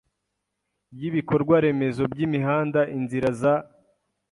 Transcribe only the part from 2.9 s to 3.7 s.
inzira za